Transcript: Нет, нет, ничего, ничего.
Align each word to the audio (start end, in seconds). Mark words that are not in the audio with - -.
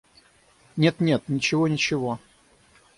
Нет, 0.77 0.99
нет, 0.99 1.29
ничего, 1.29 1.67
ничего. 1.67 2.19